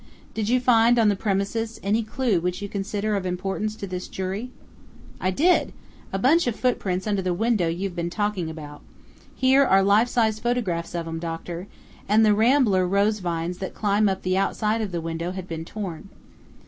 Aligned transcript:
"Did 0.33 0.49
you 0.49 0.59
find 0.59 0.97
on 0.97 1.09
the 1.09 1.15
premises 1.15 1.79
any 1.83 2.01
clue 2.01 2.39
which 2.39 2.59
you 2.59 2.67
consider 2.67 3.15
of 3.15 3.23
importance 3.23 3.75
to 3.75 3.85
this 3.85 4.07
jury?" 4.07 4.49
"I 5.19 5.29
did! 5.29 5.73
A 6.11 6.17
bunch 6.17 6.47
of 6.47 6.55
footprints 6.55 7.05
under 7.05 7.21
the 7.21 7.35
window 7.35 7.67
you've 7.67 7.95
been 7.95 8.09
talking 8.09 8.49
about. 8.49 8.81
Here 9.35 9.63
are 9.63 9.83
life 9.83 10.07
size 10.09 10.39
photographs 10.39 10.95
of 10.95 11.07
'em, 11.07 11.19
doctor.... 11.19 11.67
And 12.09 12.25
the 12.25 12.33
rambler 12.33 12.87
rose 12.87 13.19
vines 13.19 13.59
that 13.59 13.75
climb 13.75 14.09
up 14.09 14.23
the 14.23 14.39
outside 14.39 14.81
of 14.81 14.91
the 14.91 15.01
window 15.01 15.33
had 15.33 15.47
been 15.47 15.65
torn." 15.65 16.09